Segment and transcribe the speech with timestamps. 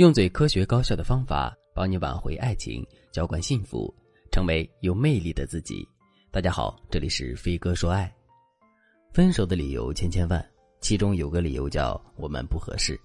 [0.00, 3.94] 用最科学高效的方法帮你挽回爱情，浇灌幸福，
[4.32, 5.86] 成为有魅力的自己。
[6.30, 8.10] 大家好，这里是飞哥说爱。
[9.12, 10.42] 分手的理由千千万，
[10.80, 12.98] 其中有个理由叫我们不合适。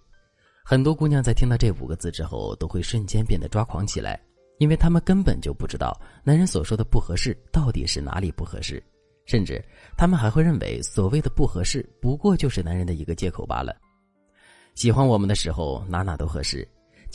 [0.63, 4.17] 很多姑娘在听到这五个字之后，都会瞬间变得抓狂起来，
[4.59, 8.81] 因为她们根本就不知道男人所说的不合适到底是哪里不合适，
[9.25, 9.61] 甚至
[9.97, 13.75] 她们还会认为所谓的不合适不过就是男人的一个借口罢了。
[14.75, 16.65] 喜欢我们的时候，哪哪都合适，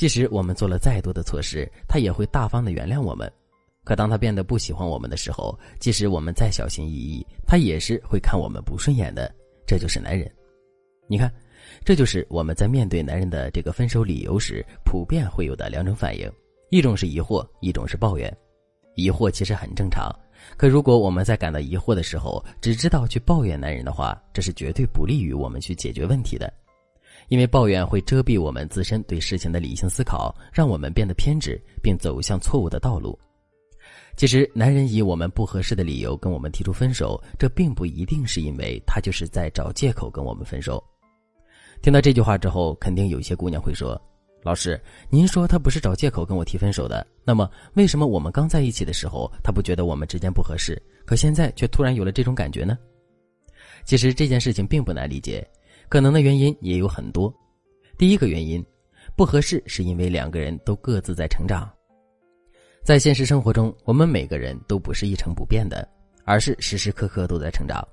[0.01, 3.31] 即使我们做了再多的错事，他也会大方的原谅我们。
[3.85, 9.31] 可当他变得不喜欢我们的时候，即使我们再小心翼翼，他也是会看我们不顺眼的。
[9.67, 10.27] 这就是男人。
[11.07, 11.31] 你看，
[11.85, 16.33] 这就是我们在面对男人的这个分手理由时，普遍会有的两种反应：
[16.71, 18.35] 一种是疑惑，一种是抱怨。
[18.95, 20.11] 疑惑其实很正常，
[20.57, 26.51] 可如果我们在感到疑惑的时候，只知道去抱怨男人的话，这是绝对不利于我们去解决问题的。
[27.30, 33.16] 因为抱怨会遮蔽我们自身对事情的理性思考，让我们变得偏执，并走向错误的道路。
[34.16, 40.82] 其实，男人以我们不合适的理由跟我们提出分手，这并不一定是因为他就是在找借口跟我们分手。
[41.80, 43.99] 听到这句话之后，肯定有些姑娘会说
[44.43, 52.77] ：“老师，您说他不是找借口跟我提分手的，那么为什么我们刚在一起的时候，他不觉得我们之间不合适，可现在却突然有了这种感觉呢？”
[53.87, 55.49] 其实这件事情并不难理解。
[55.91, 57.35] 可能的原因也有很多，
[57.99, 58.65] 第一个原因，
[59.16, 61.69] 不合适是因为两个人都各自在成长。
[62.85, 65.87] 在现实生活中，我们每个人都不是一成不变的，
[66.25, 67.84] 而是时时刻刻都在成长。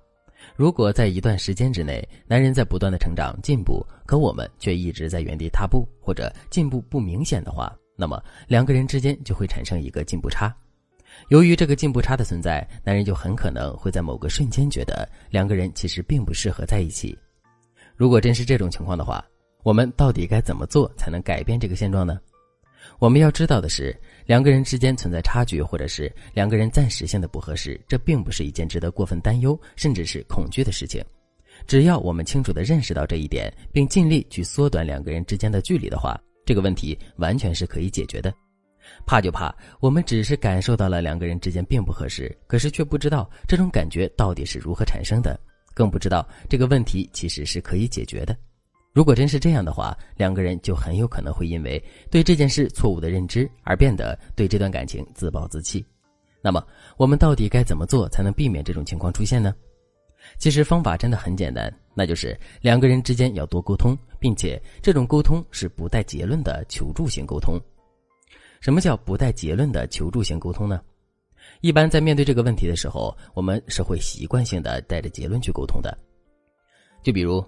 [0.55, 10.55] 如果在一段时间之内，男人在不断的成长进步，可我们却一直在原地踏步或者进步不明显的话，那么两个人之间就会产生一个进步差。
[11.29, 17.17] 由于这个进步差的存在，男人就很可能会在某个瞬间觉得两个人其实并不适合在一起。
[17.97, 19.25] 如果真是这种情况的话，
[19.63, 22.19] 我们到底该怎么做才能改变这个现状呢？
[22.99, 23.93] 我们要知道的是，
[24.27, 31.03] 两个人之间存在差距，或者是两个人暂时性的不合适，这并不是一件值得过分担忧，甚至是恐惧的事情。
[31.65, 36.15] 只要我们清楚的认识到这一点，并尽力去缩短两个人之间的距离的话，
[36.45, 38.31] 这个问题完全是可以解决的。
[39.07, 45.37] 怕就怕我们只是感受到了两个人之间并不合适，可是却不知道这种感觉到底是如何产生的。
[45.77, 48.35] 更不知道这个问题其实是可以解决的。
[48.93, 51.79] 如果真是这样的话，两个人就很有可能会因为
[52.09, 55.85] 对这件事错误的认知而变得对这段感情自暴自弃。
[56.41, 56.65] 那么，
[56.97, 59.53] 我们到底该怎么做才能避免这种情况出现呢？
[60.39, 67.61] 其实方法真的很简单，那就是两个人之间要多沟通，并且这种沟通是不带结论的求助型沟通。
[68.61, 70.81] 什么叫不带结论的求助型沟通呢？
[71.61, 75.97] 一般在面对这个问题的时候，我们是会习惯性的带着结论去沟通的。
[77.03, 77.43] 就比如，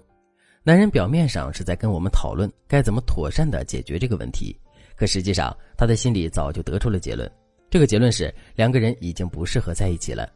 [0.62, 4.56] 男人表面上是在跟我们讨论该怎么妥善的解决这个问题，
[4.96, 7.30] 可实际上他的心里早就得出了结论。
[7.70, 10.28] 这个结论是两个人已经不适合在一起了。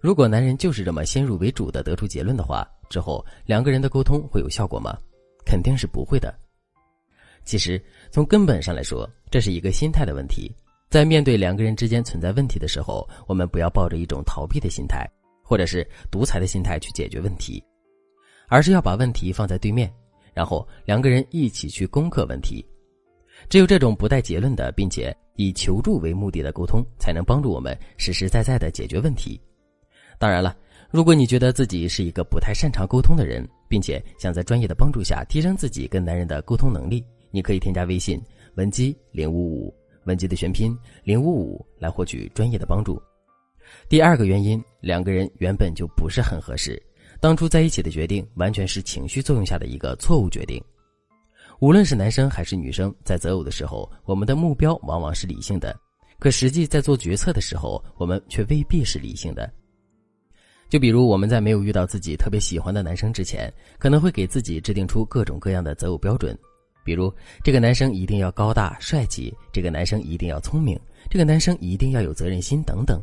[0.00, 4.96] 如果男人就是这么先入为主的得出结论的话，之后两个人的沟通会有效果吗？
[5.44, 6.34] 肯定是不会的。
[7.44, 10.54] 其实从根本上来说，这是一个心态的问题。
[10.96, 15.06] 在面对两个人之间存在问题的时候，我们不要抱着一种逃避的心态，
[15.42, 17.62] 或者是独裁的心态去解决问题，
[18.48, 19.92] 而是要把问题放在对面，
[20.32, 22.64] 然后两个人一起去攻克问题。
[23.50, 29.38] 只有这种不带结论的，并且以求助为目的的沟通，才能帮助我们实实在在的解决问题。
[30.18, 30.56] 当然了，
[30.90, 38.18] 如果你觉得自己是一个不太擅长沟通的人，并且想在专业的帮助下提升自己跟男人的沟通能力，你可以添加微信
[38.54, 39.74] 文姬零五五。
[40.06, 43.00] 文姬的全拼零五五来获取专业的帮助。
[43.88, 46.80] 第二个原因，两个人原本就不是很合适，
[47.20, 50.62] 当初在一起的决定完全是情绪作用下的一个错误决定。
[51.58, 55.74] 无论是男生还是女生，在择偶的时候，我们的目标往往是理性的，
[56.18, 59.50] 可实际在做决策的时候，我们却未必是理性的。
[60.68, 66.36] 就比如我们在没有遇到自己特别喜欢的男生之前，可能会给自己制定出各种各样的择偶标准。
[66.86, 67.12] 比如，
[67.42, 70.78] 这个男生一定要高大帅气，这个男生一定要聪明，
[71.10, 73.02] 这个男生一定要有责任心等等。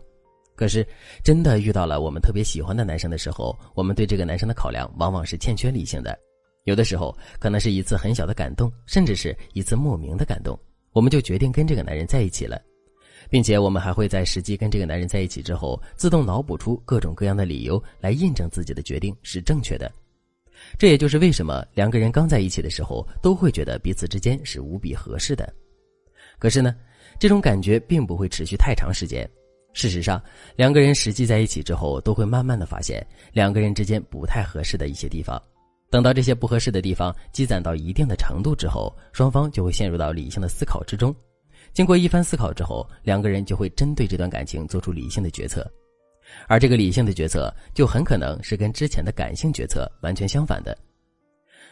[0.56, 0.88] 可是，
[1.21, 6.18] 真的遇到了我们特别喜欢的男生的时候，我们对这个男生的考量往往是欠缺理性的。
[6.63, 10.57] 有的时候，可能是一次很小的感动，甚至是一次莫名的感动，
[10.94, 12.62] 我们就决定跟这个男人在一起了，
[13.29, 19.91] 并且我们还会在实际跟这个男人在一起之后，自动脑补出各种各样的理由来印证自己的决定是正确的。
[20.77, 25.51] 这也就是为什么两个人刚在一起的时候都会觉得彼此之间是无比合适的。
[26.39, 26.75] 可是呢，
[27.19, 29.29] 这种感觉并不会持续太长时间。
[29.73, 30.21] 事实上，
[30.55, 35.41] 两个人实际在一起之后，都会慢慢的发现两个人之间不太合适的一些地方。
[35.89, 41.15] 等到这些不合适的地方积攒到一定的程度之后，双方就会陷入到理性的思考之中。
[41.71, 45.67] 经过一番思考之后，两个人就会针对这段感情做出理性的决策，
[46.47, 50.77] 而这个理性的决策就很可能是跟之前的感性决策完全相反的。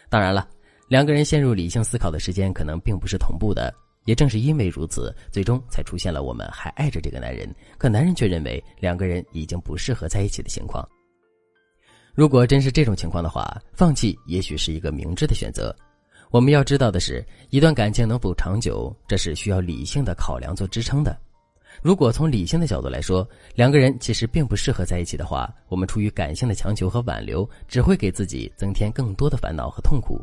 [0.09, 0.47] 当然了，
[0.87, 3.73] 两个人陷入理性思考的时间可能并不是同步的。
[4.05, 10.83] 也正是因为如此，最终才出现了我们还爱着这个男人，可男人却认为两个人已经不适合在一起的情况。
[12.15, 15.75] 如果真是这种情况的话，放弃也许是一个明智的选择。
[16.31, 21.15] 我们要知道的是，一段感情能否长久，这是需要理性的考量做支撑的。
[21.81, 30.19] 如果从理性的角度来说，两个人其实并不适合在一起的话，我们出于感性的强求和挽留，只会给自己增添更多的烦恼和痛苦。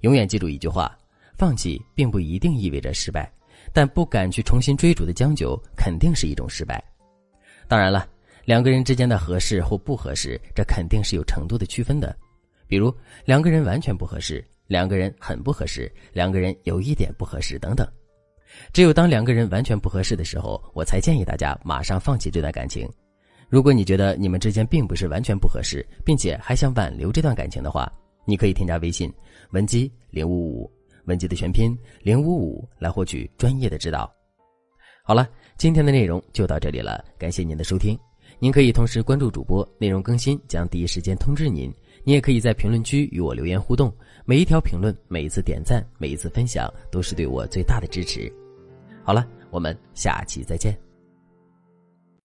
[0.00, 0.96] 永远记住一句话。
[1.36, 3.28] 放弃并不一定意味着失败，
[3.72, 6.80] 但不敢去重新追逐的将就肯定是一种失败。
[7.66, 8.06] 当然了，
[8.44, 12.16] 两个人之间的合适或不合适，这肯定是有程度的区分的。
[12.68, 12.94] 比如
[13.24, 17.84] 两个人完全不合适，两个人很不合适，两个人有一点不合适等等。
[18.72, 22.88] 只有当两个人完全不合适的时候，我才建议大家马上放弃这段感情。
[23.48, 27.90] 如果你觉得你们之间并不是完全不合适，并且还想挽留这段感情的话，
[28.24, 29.12] 你可以添加微信
[29.50, 30.70] 文姬零五五。
[31.06, 34.10] 文姬的全拼零五五来获取专业的指导。
[35.04, 35.28] 好了，
[35.58, 37.94] 今天的内容就到这里了，感谢您的收听。
[38.38, 41.70] 您可以同时关注主播，内容更新将第一时间通知您。
[42.04, 48.32] 你也可以在评论区与我留言互动，每一条评论、每一次点赞、每一次分享，都是对我最大的支持。
[49.04, 50.83] 好了，我们下期再见。